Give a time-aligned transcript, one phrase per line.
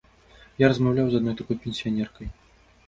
[0.63, 2.27] Я размаўляў з адной такой пенсіянеркай.